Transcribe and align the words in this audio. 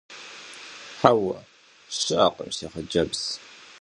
Хьэуэ, 0.99 1.37
щыӏэкъым, 1.97 2.49
си 2.57 2.65
хъыджэбз. 2.71 3.21